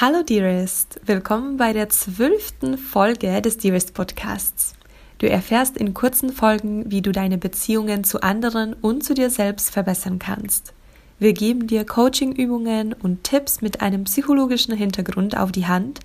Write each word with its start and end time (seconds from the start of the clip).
Hallo 0.00 0.24
Dearest, 0.24 1.00
willkommen 1.06 1.56
bei 1.56 1.72
der 1.72 1.88
zwölften 1.88 2.78
Folge 2.78 3.40
des 3.40 3.58
Dearest 3.58 3.94
Podcasts. 3.94 4.74
Du 5.18 5.30
erfährst 5.30 5.76
in 5.76 5.94
kurzen 5.94 6.32
Folgen, 6.32 6.90
wie 6.90 7.00
du 7.00 7.12
deine 7.12 7.38
Beziehungen 7.38 8.02
zu 8.02 8.20
anderen 8.20 8.72
und 8.74 9.04
zu 9.04 9.14
dir 9.14 9.30
selbst 9.30 9.70
verbessern 9.70 10.18
kannst. 10.18 10.74
Wir 11.20 11.32
geben 11.32 11.68
dir 11.68 11.86
Coachingübungen 11.86 12.92
und 12.92 13.22
Tipps 13.22 13.62
mit 13.62 13.82
einem 13.82 14.02
psychologischen 14.02 14.76
Hintergrund 14.76 15.36
auf 15.36 15.52
die 15.52 15.68
Hand, 15.68 16.00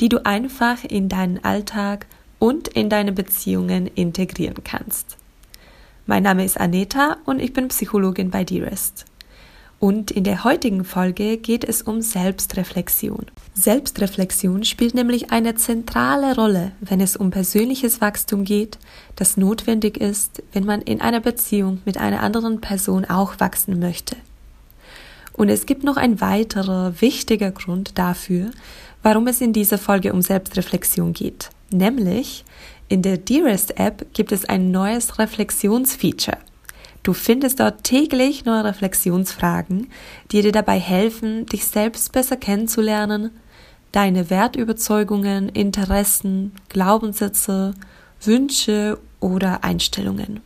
die 0.00 0.08
du 0.08 0.26
einfach 0.26 0.82
in 0.82 1.08
deinen 1.08 1.44
Alltag 1.44 2.06
und 2.40 2.66
in 2.66 2.90
deine 2.90 3.12
Beziehungen 3.12 3.86
integrieren 3.86 4.64
kannst. 4.64 5.16
Mein 6.06 6.24
Name 6.24 6.44
ist 6.44 6.58
Aneta 6.58 7.18
und 7.24 7.38
ich 7.38 7.52
bin 7.52 7.68
Psychologin 7.68 8.32
bei 8.32 8.42
Dearest. 8.42 9.04
Und 9.80 10.10
in 10.10 10.24
der 10.24 10.42
heutigen 10.42 10.84
Folge 10.84 11.36
geht 11.36 11.62
es 11.62 11.82
um 11.82 12.02
Selbstreflexion. 12.02 13.26
Selbstreflexion 13.54 14.64
spielt 14.64 14.94
nämlich 14.94 15.30
eine 15.30 15.54
zentrale 15.54 16.34
Rolle, 16.34 16.72
wenn 16.80 17.00
es 17.00 17.16
um 17.16 17.30
persönliches 17.30 18.00
Wachstum 18.00 18.44
geht, 18.44 18.78
das 19.14 19.36
notwendig 19.36 19.96
ist, 19.96 20.42
wenn 20.52 20.64
man 20.64 20.82
in 20.82 21.00
einer 21.00 21.20
Beziehung 21.20 21.80
mit 21.84 21.96
einer 21.96 22.22
anderen 22.22 22.60
Person 22.60 23.04
auch 23.04 23.38
wachsen 23.38 23.78
möchte. 23.78 24.16
Und 25.32 25.48
es 25.48 25.66
gibt 25.66 25.84
noch 25.84 25.96
ein 25.96 26.20
weiterer 26.20 27.00
wichtiger 27.00 27.52
Grund 27.52 27.96
dafür, 27.96 28.50
warum 29.04 29.28
es 29.28 29.40
in 29.40 29.52
dieser 29.52 29.78
Folge 29.78 30.12
um 30.12 30.22
Selbstreflexion 30.22 31.12
geht. 31.12 31.50
Nämlich, 31.70 32.44
in 32.88 33.02
der 33.02 33.18
Dearest 33.18 33.78
App 33.78 34.06
gibt 34.12 34.32
es 34.32 34.44
ein 34.46 34.72
neues 34.72 35.20
Reflexionsfeature. 35.20 36.38
Du 37.08 37.14
findest 37.14 37.58
dort 37.58 37.84
täglich 37.84 38.44
neue 38.44 38.64
Reflexionsfragen, 38.64 39.90
die 40.30 40.42
dir 40.42 40.52
dabei 40.52 40.78
helfen, 40.78 41.46
dich 41.46 41.64
selbst 41.64 42.12
besser 42.12 42.36
kennenzulernen, 42.36 43.30
deine 43.92 44.28
Wertüberzeugungen, 44.28 45.48
Interessen, 45.48 46.52
Glaubenssätze, 46.68 47.72
Wünsche 48.20 48.98
oder 49.20 49.64
Einstellungen. 49.64 50.40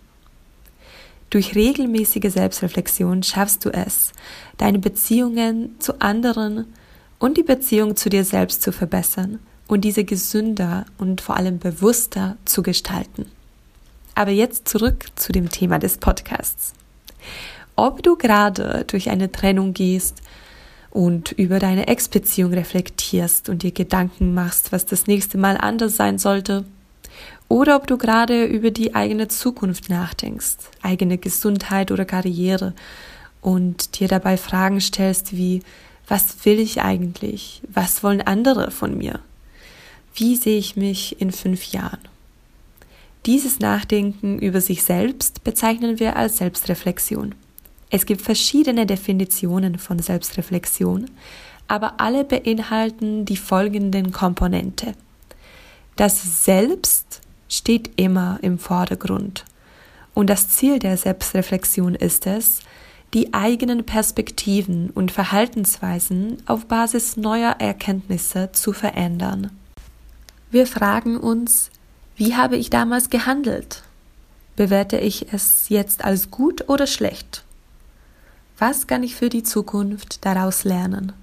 Durch 1.30 1.56
regelmäßige 1.56 2.32
Selbstreflexion 2.32 3.24
schaffst 3.24 3.64
du 3.64 3.70
es, 3.70 4.12
deine 4.56 4.78
Beziehungen 4.78 5.74
zu 5.80 6.00
anderen 6.00 6.66
und 7.18 7.38
die 7.38 7.42
Beziehung 7.42 7.96
zu 7.96 8.08
dir 8.08 8.24
selbst 8.24 8.62
zu 8.62 8.70
verbessern 8.70 9.40
und 9.66 9.80
diese 9.80 10.04
gesünder 10.04 10.86
und 10.96 11.22
vor 11.22 11.36
allem 11.36 11.58
bewusster 11.58 12.36
zu 12.44 12.62
gestalten. 12.62 13.26
Aber 14.14 14.30
jetzt 14.30 14.68
zurück 14.68 15.06
zu 15.16 15.32
dem 15.32 15.50
Thema 15.50 15.78
des 15.78 15.98
Podcasts. 15.98 16.74
Ob 17.76 18.02
du 18.02 18.16
gerade 18.16 18.84
durch 18.86 19.08
eine 19.08 19.32
Trennung 19.32 19.72
gehst 19.72 20.20
und 20.90 21.32
über 21.32 21.58
deine 21.58 21.88
Ex-Beziehung 21.88 22.52
reflektierst 22.52 23.48
und 23.48 23.62
dir 23.62 23.72
Gedanken 23.72 24.34
machst, 24.34 24.72
was 24.72 24.84
das 24.84 25.06
nächste 25.06 25.38
Mal 25.38 25.56
anders 25.56 25.96
sein 25.96 26.18
sollte, 26.18 26.64
oder 27.48 27.76
ob 27.76 27.86
du 27.86 27.98
gerade 27.98 28.44
über 28.44 28.70
die 28.70 28.94
eigene 28.94 29.28
Zukunft 29.28 29.90
nachdenkst, 29.90 30.56
eigene 30.82 31.18
Gesundheit 31.18 31.90
oder 31.90 32.04
Karriere 32.04 32.72
und 33.42 34.00
dir 34.00 34.08
dabei 34.08 34.36
Fragen 34.36 34.80
stellst 34.80 35.36
wie, 35.36 35.62
was 36.08 36.44
will 36.44 36.58
ich 36.58 36.80
eigentlich? 36.80 37.62
Was 37.68 38.02
wollen 38.02 38.22
andere 38.22 38.70
von 38.70 38.96
mir? 38.96 39.20
Wie 40.14 40.36
sehe 40.36 40.58
ich 40.58 40.76
mich 40.76 41.20
in 41.20 41.32
fünf 41.32 41.72
Jahren? 41.72 42.00
Dieses 43.26 43.60
Nachdenken 43.60 44.40
über 44.40 44.60
sich 44.60 44.82
selbst 44.82 45.44
bezeichnen 45.44 46.00
wir 46.00 46.16
als 46.16 46.38
Selbstreflexion. 46.38 47.34
Es 47.88 48.04
gibt 48.06 48.22
verschiedene 48.22 48.84
Definitionen 48.84 49.78
von 49.78 50.00
Selbstreflexion, 50.00 51.08
aber 51.68 52.00
alle 52.00 52.24
beinhalten 52.24 53.24
die 53.24 53.36
folgenden 53.36 54.10
Komponente. 54.10 54.94
Das 55.94 56.44
Selbst 56.44 57.20
steht 57.48 57.90
immer 57.96 58.38
im 58.42 58.58
Vordergrund. 58.58 59.44
Und 60.14 60.28
das 60.28 60.48
Ziel 60.48 60.80
der 60.80 60.96
Selbstreflexion 60.96 61.94
ist 61.94 62.26
es, 62.26 62.60
die 63.14 63.34
eigenen 63.34 63.84
Perspektiven 63.84 64.90
und 64.90 65.12
Verhaltensweisen 65.12 66.38
auf 66.46 66.66
Basis 66.66 67.16
neuer 67.16 67.56
Erkenntnisse 67.58 68.50
zu 68.52 68.72
verändern. 68.72 69.50
Wir 70.50 70.66
fragen 70.66 71.18
uns, 71.18 71.70
wie 72.24 72.36
habe 72.36 72.56
ich 72.56 72.70
damals 72.70 73.10
gehandelt? 73.10 73.82
Bewerte 74.54 74.96
ich 74.96 75.32
es 75.32 75.68
jetzt 75.70 76.04
als 76.04 76.30
gut 76.30 76.68
oder 76.68 76.86
schlecht? 76.86 77.42
Was 78.58 78.86
kann 78.86 79.02
ich 79.02 79.16
für 79.16 79.28
die 79.28 79.42
Zukunft 79.42 80.24
daraus 80.24 80.62
lernen? 80.62 81.14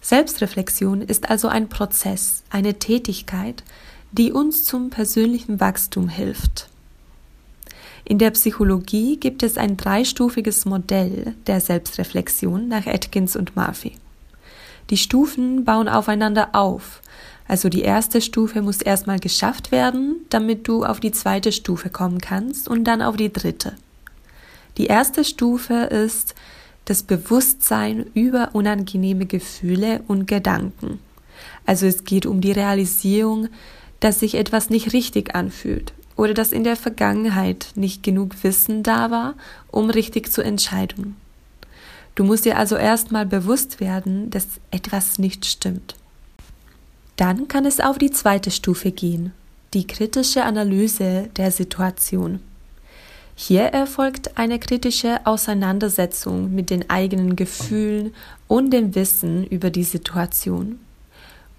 Selbstreflexion 0.00 1.02
ist 1.02 1.28
also 1.28 1.48
ein 1.48 1.68
Prozess, 1.68 2.44
eine 2.48 2.78
Tätigkeit, 2.78 3.64
die 4.12 4.30
uns 4.30 4.62
zum 4.62 4.90
persönlichen 4.90 5.58
Wachstum 5.58 6.08
hilft. 6.08 6.68
In 8.04 8.18
der 8.18 8.30
Psychologie 8.30 9.16
gibt 9.16 9.42
es 9.42 9.58
ein 9.58 9.76
dreistufiges 9.76 10.64
Modell 10.64 11.34
der 11.48 11.60
Selbstreflexion 11.60 12.68
nach 12.68 12.86
Atkins 12.86 13.34
und 13.34 13.56
Murphy. 13.56 13.96
Die 14.90 14.96
Stufen 14.96 15.64
bauen 15.64 15.88
aufeinander 15.88 16.50
auf, 16.52 17.02
also 17.48 17.70
die 17.70 17.80
erste 17.80 18.20
Stufe 18.20 18.60
muss 18.60 18.82
erstmal 18.82 19.18
geschafft 19.18 19.72
werden, 19.72 20.16
damit 20.28 20.68
du 20.68 20.84
auf 20.84 21.00
die 21.00 21.12
zweite 21.12 21.50
Stufe 21.50 21.88
kommen 21.88 22.20
kannst 22.20 22.68
und 22.68 22.84
dann 22.84 23.00
auf 23.00 23.16
die 23.16 23.32
dritte. 23.32 23.72
Die 24.76 24.86
erste 24.86 25.24
Stufe 25.24 25.74
ist 25.74 26.34
das 26.84 27.02
Bewusstsein 27.02 28.06
über 28.14 28.50
unangenehme 28.52 29.26
Gefühle 29.26 30.02
und 30.06 30.28
Gedanken. 30.28 31.00
Also 31.66 31.86
es 31.86 32.04
geht 32.04 32.26
um 32.26 32.40
die 32.42 32.52
Realisierung, 32.52 33.48
dass 34.00 34.20
sich 34.20 34.34
etwas 34.34 34.70
nicht 34.70 34.92
richtig 34.92 35.34
anfühlt 35.34 35.92
oder 36.16 36.34
dass 36.34 36.52
in 36.52 36.64
der 36.64 36.76
Vergangenheit 36.76 37.68
nicht 37.76 38.02
genug 38.02 38.42
Wissen 38.42 38.82
da 38.82 39.10
war, 39.10 39.34
um 39.70 39.88
richtig 39.88 40.30
zu 40.30 40.42
entscheiden. 40.42 41.16
Du 42.14 42.24
musst 42.24 42.44
dir 42.44 42.58
also 42.58 42.76
erstmal 42.76 43.24
bewusst 43.24 43.80
werden, 43.80 44.28
dass 44.30 44.46
etwas 44.70 45.18
nicht 45.18 45.46
stimmt. 45.46 45.94
Dann 47.18 47.48
kann 47.48 47.66
es 47.66 47.80
auf 47.80 47.98
die 47.98 48.12
zweite 48.12 48.52
Stufe 48.52 48.92
gehen, 48.92 49.32
die 49.74 49.88
kritische 49.88 50.44
Analyse 50.44 51.28
der 51.36 51.50
Situation. 51.50 52.38
Hier 53.34 53.62
erfolgt 53.62 54.38
eine 54.38 54.60
kritische 54.60 55.26
Auseinandersetzung 55.26 56.54
mit 56.54 56.70
den 56.70 56.88
eigenen 56.88 57.34
Gefühlen 57.34 58.14
und 58.46 58.70
dem 58.70 58.94
Wissen 58.94 59.44
über 59.44 59.70
die 59.70 59.82
Situation. 59.82 60.78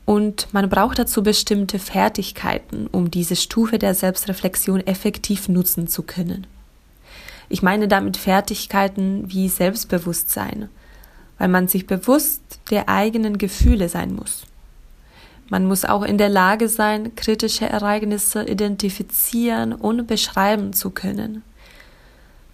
Und 0.06 0.48
man 0.54 0.70
braucht 0.70 0.98
dazu 0.98 1.24
bestimmte 1.24 1.78
Fertigkeiten, 1.78 2.88
um 2.88 3.12
diese 3.12 3.36
Stufe 3.36 3.80
der 3.80 3.94
Selbstreflexion 3.94 4.88
effektiv 4.88 5.50
nutzen 5.50 5.90
zu 5.90 6.04
können. 6.04 6.48
Ich 7.50 7.62
meine 7.62 7.90
damit 7.90 8.16
Fertigkeiten 8.16 9.26
wie 9.30 9.50
Selbstbewusstsein, 9.50 10.70
weil 11.38 11.50
man 11.50 11.68
sich 11.68 11.86
bewusst 11.86 12.42
der 12.72 12.88
eigenen 12.88 13.38
Gefühle 13.38 13.90
sein 13.90 14.16
muss. 14.16 14.46
Man 15.50 15.66
muss 15.66 15.84
auch 15.84 16.04
in 16.04 16.18
der 16.18 16.30
Lage 16.30 16.70
sein, 16.70 17.16
kritische 17.16 17.68
Ereignisse 17.68 18.44
identifizieren 18.44 19.74
und 19.74 20.06
beschreiben 20.06 20.74
zu 20.74 20.92
können, 20.92 21.44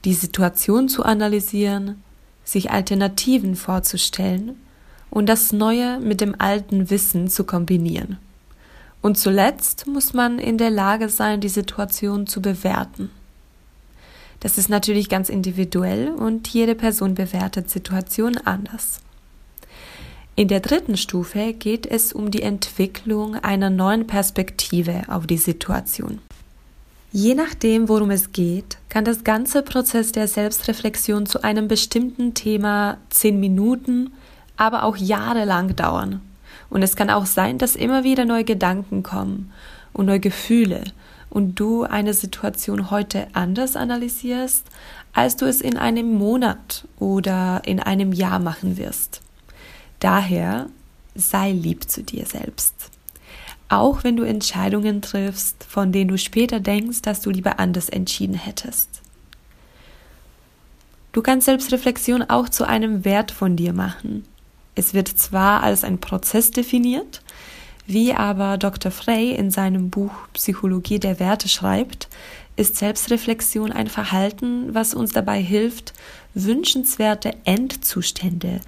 die 0.05 0.13
Situation 0.13 0.87
zu 0.87 1.03
analysieren, 1.03 2.01
sich 2.45 2.71
Alternativen 2.71 3.55
vorzustellen 3.55 4.55
und 5.09 5.27
das 5.27 5.51
Neue 5.51 5.99
mit 5.99 6.21
dem 6.21 6.35
alten 6.39 6.89
Wissen 6.89 7.29
zu 7.29 7.43
kombinieren. 7.43 8.17
Und 9.01 9.17
zuletzt 9.17 9.87
muss 9.87 10.13
man 10.13 10.39
in 10.39 10.57
der 10.57 10.71
Lage 10.71 11.09
sein, 11.09 11.41
die 11.41 11.49
Situation 11.49 12.27
zu 12.27 12.41
bewerten. 12.41 13.11
Das 14.39 14.57
ist 14.57 14.69
natürlich 14.69 15.09
ganz 15.09 15.29
individuell 15.29 16.09
und 16.09 16.47
jede 16.47 16.75
Person 16.75 17.15
bewertet 17.15 17.69
Situationen 17.69 18.45
anders. 18.45 18.99
In 20.37 20.49
der 20.49 20.59
dritten 20.59 20.97
Stufe 20.97 21.53
geht 21.53 21.85
es 21.85 22.11
um 22.11 22.29
die 22.29 22.41
Entwicklung 22.41 23.35
einer 23.35 23.69
neuen 23.69 24.05
Perspektive 24.05 25.03
auf 25.07 25.27
die 25.27 25.37
Situation. 25.37 26.19
Je 27.13 27.35
nachdem, 27.35 27.87
worum 27.87 28.11
es 28.11 28.33
geht, 28.33 28.77
kann 28.89 29.05
das 29.05 29.23
ganze 29.23 29.61
Prozess 29.61 30.11
der 30.11 30.27
Selbstreflexion 30.27 31.25
zu 31.25 31.41
einem 31.45 31.69
bestimmten 31.69 32.33
Thema 32.33 32.97
zehn 33.09 33.39
Minuten, 33.39 34.11
aber 34.57 34.83
auch 34.83 34.97
jahrelang 34.97 35.73
dauern. 35.77 36.19
Und 36.69 36.83
es 36.83 36.97
kann 36.97 37.09
auch 37.09 37.25
sein, 37.25 37.57
dass 37.57 37.77
immer 37.77 38.03
wieder 38.03 38.25
neue 38.25 38.43
Gedanken 38.43 39.03
kommen 39.03 39.53
und 39.93 40.07
neue 40.07 40.19
Gefühle 40.19 40.83
und 41.29 41.57
du 41.57 41.83
eine 41.83 42.13
Situation 42.13 42.91
heute 42.91 43.27
anders 43.31 43.77
analysierst, 43.77 44.65
als 45.13 45.37
du 45.37 45.45
es 45.45 45.61
in 45.61 45.77
einem 45.77 46.13
Monat 46.13 46.85
oder 46.99 47.61
in 47.63 47.79
einem 47.79 48.11
Jahr 48.11 48.39
machen 48.39 48.75
wirst. 48.77 49.21
Daher 49.99 50.67
sei 51.15 51.51
lieb 51.51 51.89
zu 51.89 52.03
dir 52.03 52.25
selbst. 52.25 52.73
Auch 53.69 54.03
wenn 54.03 54.15
du 54.15 54.23
Entscheidungen 54.23 55.01
triffst, 55.01 55.63
von 55.63 55.91
denen 55.91 56.09
du 56.09 56.17
später 56.17 56.59
denkst, 56.59 57.01
dass 57.01 57.21
du 57.21 57.31
lieber 57.31 57.59
anders 57.59 57.89
entschieden 57.89 58.35
hättest. 58.35 59.01
Du 61.11 61.21
kannst 61.21 61.45
Selbstreflexion 61.45 62.23
auch 62.23 62.49
zu 62.49 62.67
einem 62.67 63.05
Wert 63.05 63.31
von 63.31 63.55
dir 63.55 63.73
machen. 63.73 64.25
Es 64.75 64.93
wird 64.93 65.07
zwar 65.07 65.63
als 65.63 65.83
ein 65.83 65.99
Prozess 65.99 66.51
definiert, 66.51 67.21
wie 67.87 68.13
aber 68.13 68.57
Dr. 68.57 68.91
Frey 68.91 69.31
in 69.31 69.49
seinem 69.49 69.89
Buch 69.89 70.11
Psychologie 70.33 70.99
der 70.99 71.19
Werte 71.19 71.47
schreibt, 71.47 72.09
ist 72.57 72.75
Selbstreflexion 72.75 73.71
ein 73.71 73.87
Verhalten, 73.87 74.73
was 74.73 74.93
uns 74.93 75.11
dabei 75.11 75.41
hilft, 75.41 75.93
wünschenswerte 76.33 77.33
Endzustände 77.45 78.59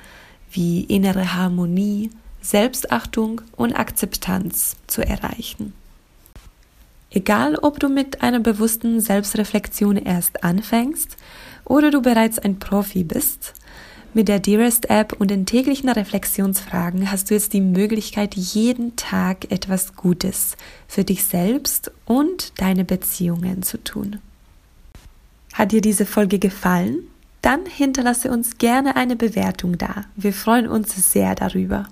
wie 0.52 0.82
innere 0.82 1.34
Harmonie, 1.34 2.10
Selbstachtung 2.42 3.42
und 3.56 3.74
Akzeptanz 3.74 4.78
zu 4.88 5.02
erreichen. 5.02 5.74
Egal, 7.10 7.56
ob 7.56 7.80
du 7.80 7.90
mit 7.90 8.22
einer 8.22 8.40
bewussten 8.40 9.00
Selbstreflexion 9.00 9.98
erst 9.98 10.44
anfängst 10.44 11.18
oder 11.66 11.90
du 11.90 12.02
bereits 12.02 12.38
ein 12.38 12.60
Profi 12.60 13.04
bist, 13.04 13.54
mit 14.14 14.30
der 14.30 14.40
Dearest 14.40 14.90
App 14.90 15.14
und 15.20 15.30
den 15.30 15.46
täglichen 15.46 15.90
Reflexionsfragen 15.90 17.12
hast 17.12 17.30
du 17.30 17.36
jetzt 17.36 17.54
die 17.54 17.62
Möglichkeit, 17.62 18.36
jeden 18.36 18.96
Tag 18.96 19.52
etwas 19.52 19.96
Gutes 19.96 20.58
für 20.88 21.04
dich 21.04 21.26
selbst 21.26 21.92
und 22.06 22.60
deine 22.60 22.84
Beziehungen 22.84 23.62
zu 23.62 23.84
tun. 23.84 24.20
Hat 25.54 25.72
dir 25.72 25.82
diese 25.82 26.06
Folge 26.06 26.40
gefallen? 26.40 27.08
Dann 27.42 27.66
hinterlasse 27.66 28.32
uns 28.32 28.58
gerne 28.58 28.96
eine 28.96 29.16
Bewertung 29.16 29.78
da. 29.78 30.06
Wir 30.16 30.34
freuen 30.34 30.68
uns 30.68 31.12
sehr 31.12 31.36
darüber. 31.36 31.88